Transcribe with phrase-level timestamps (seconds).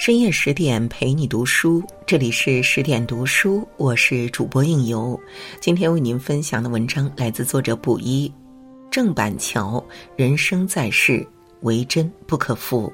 [0.00, 5.20] 深夜十点陪你读书，这里是十点读书，我是主播应由。
[5.60, 8.32] 今天为您分享的文章来自作者卜一，
[8.90, 9.84] 郑板桥。
[10.16, 11.22] 人生在世，
[11.60, 12.90] 为真不可负。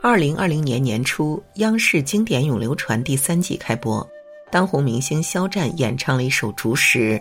[0.00, 4.08] 二零二零年年初，央视经典永流传第三季开播，
[4.48, 7.18] 当红明星肖战演唱了一首《竹石》，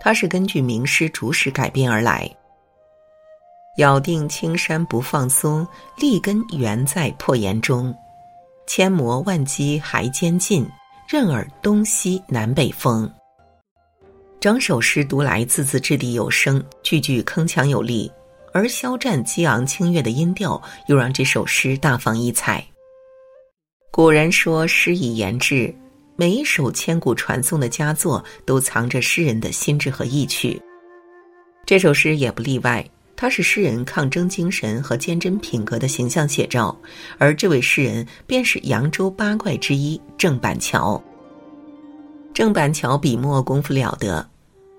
[0.00, 2.28] 它是根据名诗《竹石》改编而来。
[3.78, 7.94] 咬定青山不放松，立根原在破岩中。
[8.66, 10.66] 千磨万击还坚劲，
[11.08, 13.10] 任尔东西南北风。
[14.38, 18.10] 整首诗读来字字掷地有声，句句铿锵有力，
[18.52, 22.64] 而肖战激昂清越的音调又让这首诗大放异彩。
[23.90, 25.74] 古人说诗以言志，
[26.14, 30.60] 每一首千古传颂的佳作都藏着诗人的心智和意趣，
[31.66, 32.84] 这首诗也不例外。
[33.16, 36.76] 他是诗人抗争精神和坚贞品格的形象写照，
[37.18, 41.02] 而这位诗人便是扬州八怪之一郑板桥。
[42.32, 44.28] 郑板桥笔墨功夫了得，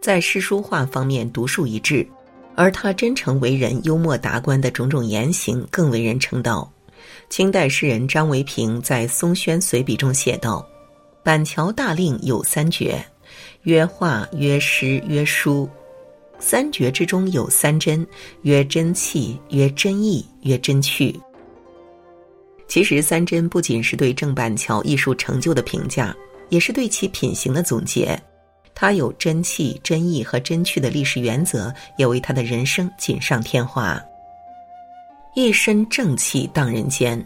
[0.02, 2.06] 在诗书画方面独树一帜，
[2.56, 6.70] 而他真诚为人、幽默达观的种种言行更为人称道。
[7.30, 10.68] 清代诗人张维平在《松轩随笔》中写道
[11.24, 13.04] ：“板桥大令有三绝，
[13.64, 15.70] 曰画，曰诗，曰书。”
[16.40, 18.06] 三绝之中有三真，
[18.42, 21.20] 曰真气，曰真意，曰真趣。
[22.68, 26.16] 其实三真不仅是对郑板桥艺术成就的评价，
[26.50, 28.20] 也是对其品行的总结。
[28.74, 34.02] 他有真气、真意和真趣的历史原则，也为他的人生锦上添花。
[35.34, 37.26] 一身正气荡人间。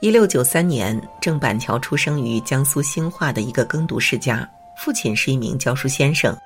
[0.00, 6.36] 一六九三年，郑板桥出生于江苏兴化的一个耕读世家，父亲是一名教书先生。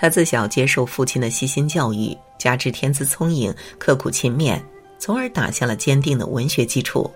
[0.00, 4.58] 他自小接受父亲的悉心教育，加之天资聪颖、刻苦勤勉，
[4.98, 7.10] 从而打下了坚定的文学基础。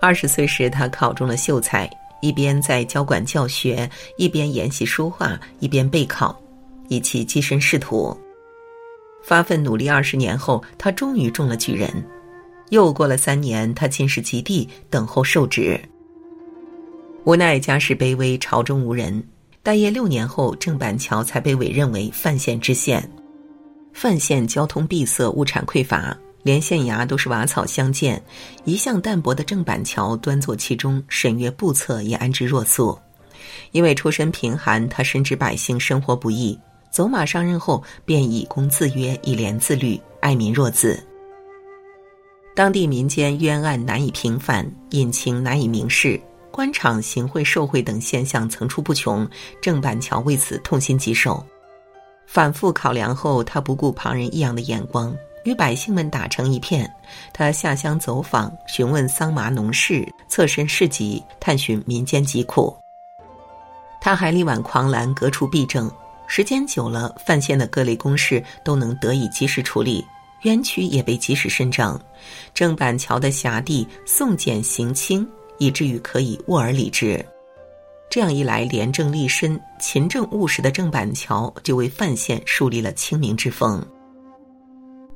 [0.00, 1.88] 二十岁时，他考中了秀才，
[2.20, 6.36] 一边在教馆教学，一边研习书画，一边备考，
[6.88, 8.12] 以期跻身仕途。
[9.22, 11.88] 发奋努力二十年后，他终于中了举人。
[12.70, 15.80] 又过了三年，他进士及第，等候受职。
[17.22, 19.22] 无奈家世卑微，朝中无人。
[19.64, 23.08] 待业六年后，郑板桥才被委任为范县知县。
[23.92, 28.20] 范县交通闭塞，物产匮乏，连县衙都是瓦草相间。
[28.64, 32.98] 一向淡泊的郑板桥端坐其中，审阅簿册也安之若素。
[33.70, 36.58] 因为出身贫寒，他深知百姓生活不易，
[36.90, 41.00] 走马上任后便以公自约，以廉自律，爱民若子。
[42.56, 46.20] 当地民间冤案难以平反，隐情难以明示。
[46.52, 49.26] 官场行贿受贿等现象层出不穷，
[49.60, 51.44] 郑板桥为此痛心疾首。
[52.26, 56.88] 反复考量后，他不顾旁人异样的眼光，与百姓们打成一片。
[57.32, 62.76] 他下乡走访，询问桑麻农事，侧身市集，探寻民间疾苦。
[64.00, 65.90] 他还力挽狂澜，革除弊政。
[66.26, 70.04] 时间久了，范县的各类公事都能得以及时处理，
[70.42, 72.00] 冤屈也被及时伸张。
[72.54, 75.28] 郑板桥的辖地送检行轻。
[75.62, 77.24] 以至于可以握而理之，
[78.10, 83.80] 这样一来，廉政立身、勤政务实的郑板桥就为范县树立了清明之风。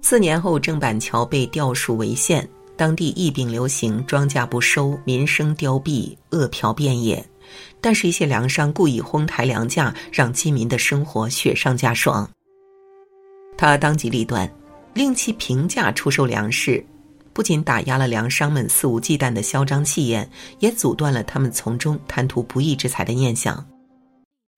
[0.00, 7.24] 四年后，郑板桥被调署为县，当地疫病流行，庄稼不收，民生凋敝，饿殍遍野。
[7.80, 12.28] 但是，一些粮商故意哄抬粮价，让饥民的生活雪上加霜。
[13.58, 14.48] 他当机立断，
[14.94, 16.84] 令其平价出售粮食。
[17.36, 20.26] 不仅打压了粮商们肆无忌惮的嚣张气焰，
[20.58, 23.62] 也阻断了他们从中贪图不义之财的念想。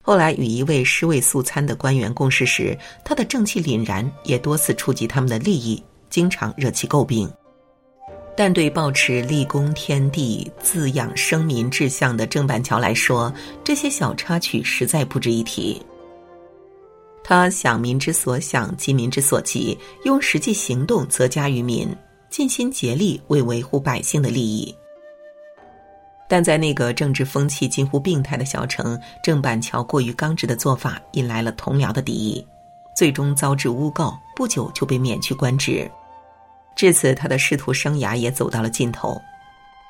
[0.01, 7.29] 后来与一位尸位素餐的官员共事时，他的正气凛然，也多次触及他们的利益，经常惹其诟病。
[8.33, 13.29] 但对抱持立功天地、自养生民志向的郑板桥来说，
[13.61, 15.81] 这些小插曲实在不值一提。
[17.25, 21.93] 他想民之所想，急民之所急，用实际行动泽加于民。
[22.29, 24.73] 尽心竭力为维护百姓的利益，
[26.27, 32.45] 但在那个政治风气近乎病态的小城，郑板桥过于刚直的做法引来了同僚的敌意，
[32.95, 35.89] 最终遭致诬告，不久就被免去官职。
[36.75, 39.19] 至此，他的仕途生涯也走到了尽头。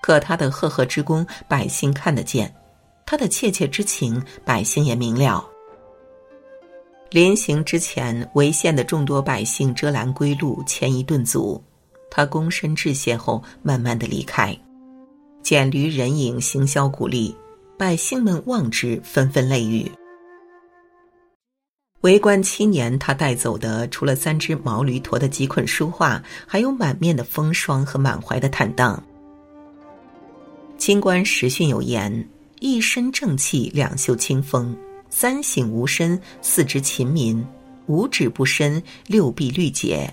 [0.02, 2.48] 可他的赫赫之功，百姓看得见；
[3.06, 5.46] 他的切切之情，百姓也明了。
[7.12, 11.62] 临行之前，潍县的众多百姓遮拦归路，牵一顿足。
[12.10, 14.58] 他躬身致谢后，慢慢的离开，
[15.42, 17.36] 简驴人影，行销鼓励，
[17.78, 19.90] 百姓们望之，纷纷泪雨。
[22.02, 29.04] 为官七年，他带走的除了三只毛驴驮的几捆书画，还有满面的风霜和满怀的坦荡。
[30.78, 32.26] 清官时训有言
[32.62, 34.74] ：“一身正气，两袖清风，
[35.10, 37.46] 三省吾身，四肢勤民，
[37.88, 40.10] 五指不伸，六臂律节，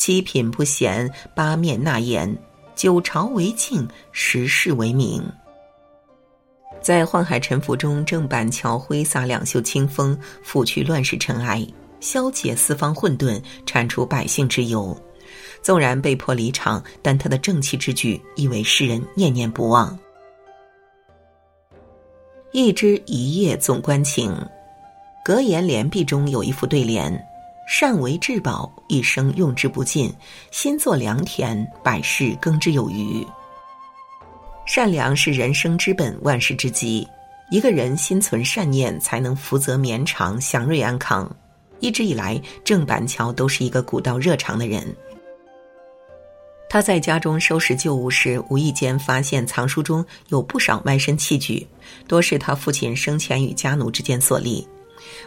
[0.00, 2.34] 七品不闲，八面纳言，
[2.74, 5.22] 九朝为庆，十世为名。”
[6.80, 11.66] 在宦海沉浮中，郑板桥挥洒两袖清风，拂去乱世尘埃，
[12.00, 14.96] 消解四方混沌，铲除百姓之忧。
[15.60, 19.98] 纵然被迫离场，但他的正气之举亦为世人念念不忘。
[22.52, 24.34] 一枝一叶总关情，
[25.22, 27.12] 格言联璧中有一副对联
[27.72, 30.10] ：“善为至宝，一生用之不尽；
[30.50, 33.24] 心作良田，百世耕之有余。”
[34.66, 37.06] 善良是人生之本，万事之基。
[37.48, 41.30] 一个人心存善念，才能福泽绵长，祥瑞安康。
[41.78, 44.84] 一直以来，郑板桥都是一个古道热肠的人。
[46.68, 51.64] 他在家中收拾旧物时，无意间发现藏书中有不少卖身器具，
[52.08, 54.66] 多是他父亲生前与家奴之间所立。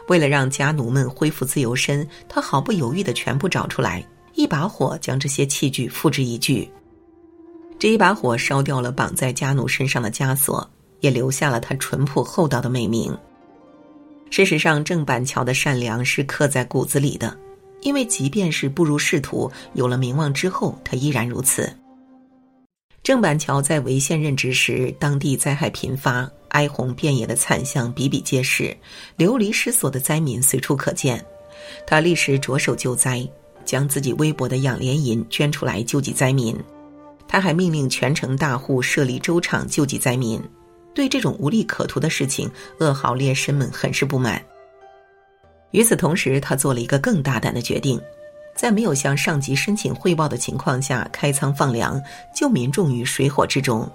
[0.07, 6.69] 为了让家奴们恢复自由身，他毫不犹豫的全部找出来，一把火将这些器具付之一炬。
[7.79, 10.69] 这一把火烧掉了绑在家奴身上的枷锁，
[11.01, 13.15] 也留下了他淳朴厚道的美名。
[14.29, 17.37] 事实上，郑板桥的善良是刻在骨子里的，
[17.81, 21.71] 因为即便是步入仕途、有了名望之后，他依然如此。
[23.03, 28.75] 郑板桥在潍县任职时，当地灾害频发，哀鸿遍野的惨象比比皆是，
[29.15, 31.23] 流离失所的灾民随处可见。
[31.85, 33.27] 他立时着手救灾，
[33.65, 36.57] 将自己微薄的养廉银捐出来救济灾民。
[37.27, 40.39] 他还命令全城大户设立粥厂救济灾民，
[40.93, 44.39] 对这种无利可图的事情，噩耗劣绅们很是不满。
[45.71, 47.99] 与此同时，他做了一个更大胆的决定，
[48.55, 51.99] 在没有向上级申请汇报的情况下，开仓放粮，
[52.35, 53.89] 救民众于水火之中。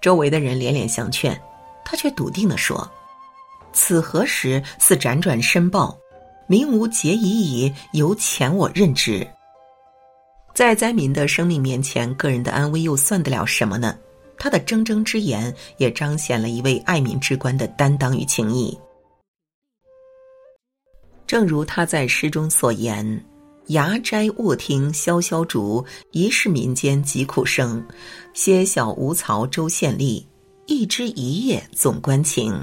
[0.00, 1.38] 周围的人连连相劝，
[1.84, 2.88] 他却笃定地说
[3.72, 5.96] ：“此何时似辗转申报，
[6.46, 9.26] 民无节已矣，由前我任之。”
[10.54, 13.96] 在灾民的生命面前，个人的安危又算得了什么呢？
[14.40, 18.78] 他的铮铮之言也彰显了一位爱民之官的担当与情谊。
[21.26, 23.24] 正如他在诗中所言
[23.68, 27.84] ：“衙斋卧听萧萧竹，疑是民间疾苦声。
[28.32, 30.24] 歇小无曹州县吏，
[30.66, 32.54] 一枝一叶总关情。”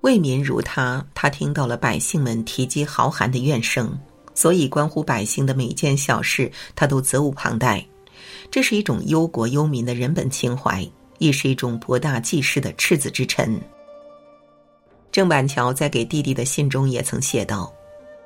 [0.00, 3.96] 为民如他，他听到了百姓们提及豪寒的怨声。
[4.34, 7.86] 所以，关乎百姓的每件小事，他都责无旁贷。
[8.50, 10.88] 这是一种忧国忧民的人本情怀，
[11.18, 13.60] 亦是一种博大济世的赤子之臣。
[15.12, 17.70] 郑板桥在给弟弟的信中也曾写道：“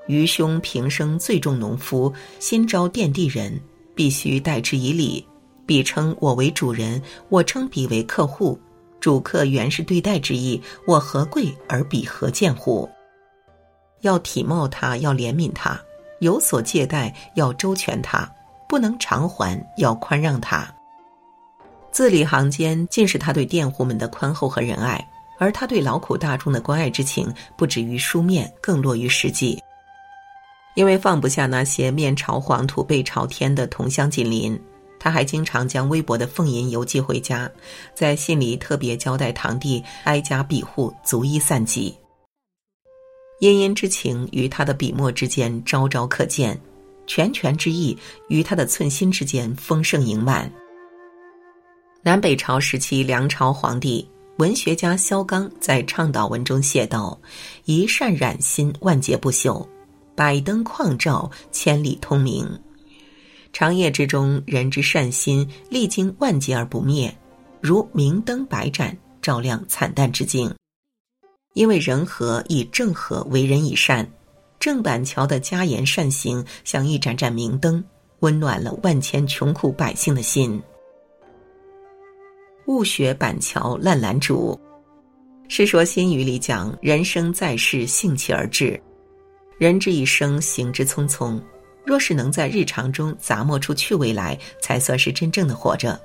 [0.07, 3.61] 余兄平生最重农夫，新招佃地人，
[3.95, 5.27] 必须待之以礼。
[5.65, 8.59] 彼称我为主人，我称彼为客户。
[9.01, 12.89] 主客原是对待之意，我何贵而彼何贱乎？
[14.01, 15.81] 要体貌他，要怜悯他。”
[16.21, 18.27] 有所借贷要周全他，
[18.67, 20.67] 不能偿还要宽让他。
[21.93, 25.07] 字里行间尽是他对佃户们的宽厚和仁爱，
[25.39, 29.63] 而他对劳苦大众的关爱之情不止于书面，更落于实际。
[30.77, 34.57] 因为放不下那些面朝黄土背朝天的同乡近邻，
[35.01, 37.51] 他还经常将微薄的俸银邮寄回家，
[37.95, 41.97] 在信里特别交代堂弟挨家庇护，逐一散济。
[43.41, 46.59] 殷殷之情于他的笔墨之间朝朝可见，
[47.07, 47.97] 拳拳之意
[48.29, 50.51] 于他的寸心之间丰盛盈满。
[52.03, 54.07] 南北朝时期，梁朝皇帝
[54.37, 57.19] 文学家萧纲在倡导文中写道
[57.65, 59.67] ：“一善染心，万劫不朽；
[60.17, 62.49] 百灯旷照，千里通明。
[63.53, 67.15] 长夜之中，人之善心历经万劫而不灭，
[67.61, 70.53] 如明灯百盏，照亮惨淡之境。”
[71.53, 74.07] 因为人和以正和为人以善，
[74.59, 77.83] 郑板桥的家言善行像一盏盏明灯，
[78.21, 80.63] 温暖了万千穷苦百姓的心。
[82.67, 84.59] 误学板桥烂兰竹，
[85.49, 88.79] 《世说新语》里讲：人生在世，兴起而至，
[89.59, 91.41] 人之一生行之匆匆，
[91.85, 95.99] 若是能在日常中咂摸出趣味来，才算是真正的活着。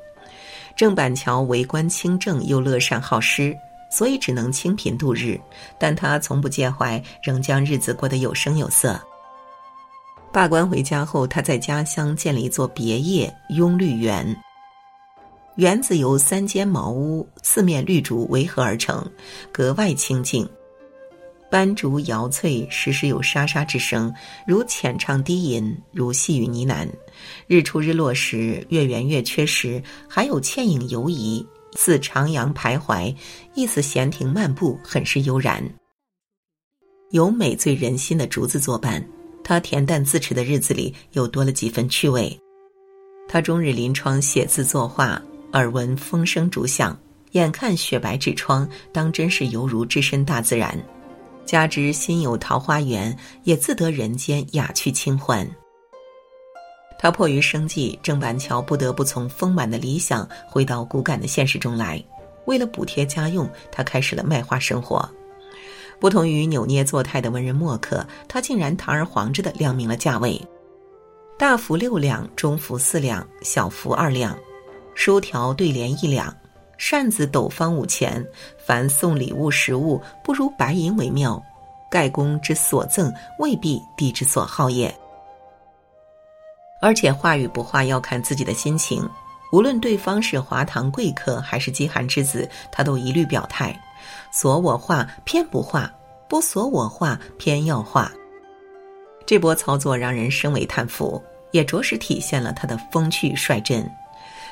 [0.76, 3.56] 郑板桥为官清正，又乐善好施。
[3.94, 5.38] 所以只能清贫度日，
[5.78, 8.98] 但他从不介怀，仍将日子过得有声有色。
[10.32, 14.34] 罢官回家后，他在家乡建了一座别业雍绿园。
[15.56, 19.06] 园子由三间茅屋、四面绿竹围合而成，
[19.52, 20.50] 格外清静。
[21.52, 24.12] 斑竹摇翠，时时有沙沙之声，
[24.48, 26.88] 如浅唱低吟，如细雨呢喃。
[27.46, 33.14] 日出日落时，月圆月缺时，还有倩影游移，似徜徉徘徊，
[33.54, 35.62] 亦似闲庭漫步，很是悠然。
[37.10, 39.06] 有美醉人心的竹子作伴，
[39.44, 42.40] 他恬淡自持的日子里又多了几分趣味。
[43.28, 46.98] 他终日临窗写字作画，耳闻风声竹响，
[47.34, 50.82] 眼看雪白纸窗，当真是犹如置身大自然。
[51.52, 55.46] 加之心有桃花源，也自得人间雅趣清欢。
[56.98, 62.02] 他迫于生计，郑板桥不得不从丰满的理想回到骨感的现实中来。
[62.46, 65.06] 为了补贴家用，他开始了卖画生活。
[66.00, 70.42] 不同于扭捏作态的文人墨客，他竟然堂而皇之的亮明了价位：
[71.38, 74.38] 大幅六两，中幅四两，小幅二两，
[74.96, 76.34] 书条对联一两。
[76.82, 78.26] 扇子斗方五钱，
[78.58, 81.40] 凡送礼物实物，不如白银为妙。
[81.92, 84.92] 盖公之所赠，未必地之所好也。
[86.82, 89.08] 而且画与不画要看自己的心情，
[89.52, 93.80] 无论对方是华堂贵客还是饥寒之子，他都一律表态：
[94.32, 95.88] 索我画偏不画，
[96.28, 98.12] 不索我画偏要画。
[99.28, 101.22] 这波操作让人深为叹服，
[101.52, 103.88] 也着实体现了他的风趣率真。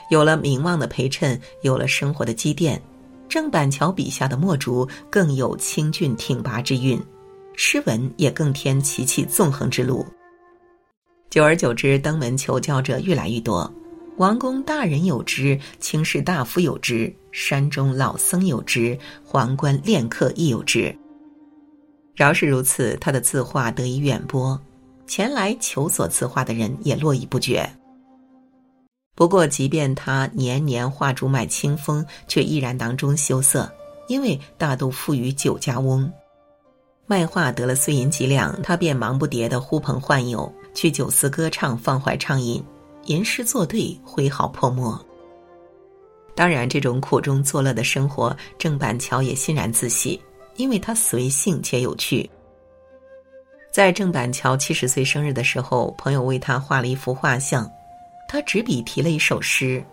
[0.10, 2.82] 有了名望的陪衬，有了生活的积淀，
[3.28, 7.00] 郑板桥笔下的墨竹更有清俊挺拔之韵，
[7.56, 10.06] 诗文也更添奇气纵横之路。
[11.30, 13.72] 久而久之，登门求教者越来越多，
[14.18, 20.94] 王公大人有之，卿士大夫有之，山中老僧有之，皇官恋客亦有之。
[22.16, 24.60] 饶是如此，他的字画得以远播，
[25.06, 27.70] 前来求索字画的人也络绎不绝。
[29.20, 33.70] 不过，即便他年年画竹卖清风，却依然囊中羞涩，
[34.08, 36.10] 因为大都付于酒家翁。
[37.06, 42.64] 卖画得了碎银几两，他便忙不迭的呼朋唤友，去酒肆歌唱，放怀畅饮，
[43.08, 44.98] 吟诗作对，挥毫泼墨。
[46.34, 50.18] 当然，这种苦中作乐的生活，郑板桥也欣然自喜，
[50.56, 52.30] 因为他随性且有趣。
[53.70, 57.70] 在郑板桥七十岁生日的时候，朋友为他画了一幅画像。
[58.32, 59.84] 他执笔题了一首诗：“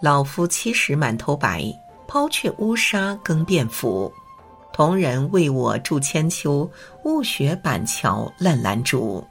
[0.00, 1.64] 老夫七十满头白，
[2.06, 4.10] 抛却乌纱更便服。
[4.72, 6.70] 同人为我筑千秋，
[7.04, 9.26] 误学板桥烂兰竹。”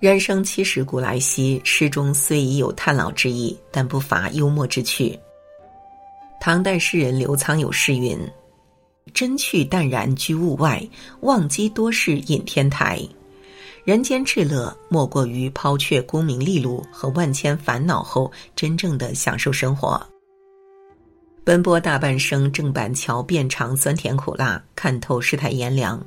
[0.00, 5.18] 人生七十古来稀，诗中虽已有叹老之意，但不乏幽默之趣。
[6.38, 8.18] 唐代诗人刘沧有诗云
[9.14, 10.86] ：“真趣淡然居物外，
[11.20, 13.00] 忘机多事隐天台。”
[13.90, 20.00] 人间至乐，莫过于抛却功名利禄和万千烦恼后，真正的享受生活。
[21.42, 26.00] 奔波大半生，郑板桥遍尝酸甜苦辣，看透世态炎凉。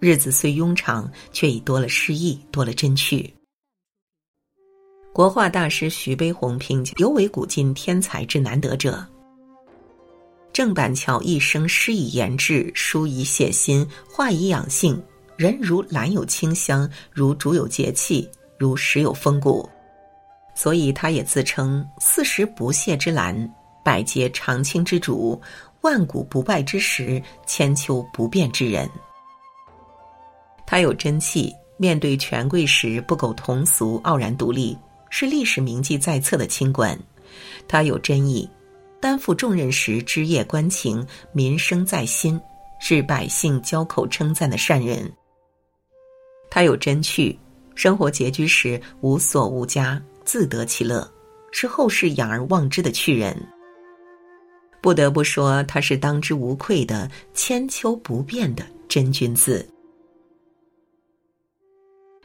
[0.00, 3.30] 日子虽庸长，却已多了诗意，多了真趣。
[5.12, 9.06] 国画大师徐悲鸿评价：“尤为古今天才之难得者。”
[10.54, 14.98] 郑板桥一生诗以言志，书以写心，画以养性。
[15.36, 18.28] 人如兰有清香，如竹有节气，
[18.58, 19.68] 如石有风骨，
[20.54, 23.36] 所以他也自称四时不谢之兰，
[23.84, 25.38] 百节常青之竹，
[25.82, 28.88] 万古不败之石，千秋不变之人。
[30.66, 34.76] 他有真气，面对权贵时不苟同俗，傲然独立，
[35.10, 36.96] 是历史铭记在册的清官；
[37.68, 38.48] 他有真意，
[39.02, 42.40] 担负重任时枝叶关情，民生在心，
[42.80, 45.12] 是百姓交口称赞的善人。
[46.50, 47.38] 他有真趣，
[47.74, 51.10] 生活拮据时无所无家，自得其乐，
[51.52, 53.36] 是后世仰而望之的趣人。
[54.80, 59.68] 不得不说，他是当之无愧的千秋不变的真君子。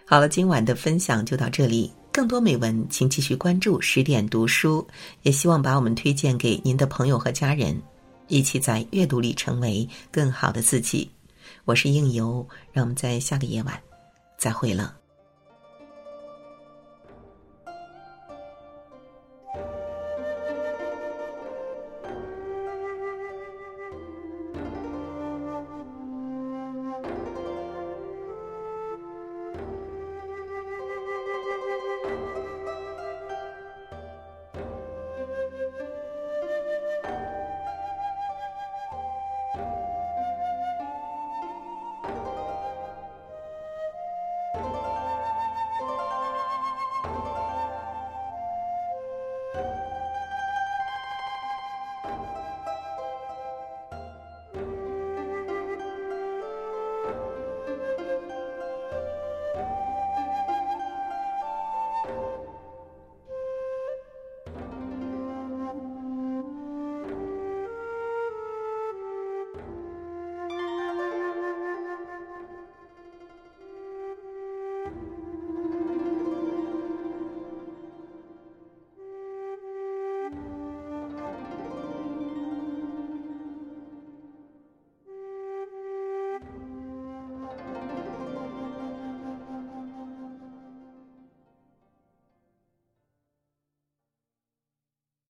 [0.06, 4.86] 好了，今晚的分享就到这里，更多美文请继续关注十点读书，
[5.24, 7.82] 也希望把我们推荐给您的朋友和家人，
[8.28, 11.10] 一起在阅读里成为更好的自己。
[11.66, 13.91] 我是应由，让我们在下个夜晚。
[14.42, 15.00] 再会了。